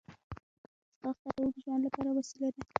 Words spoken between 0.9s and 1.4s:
ځغاسته د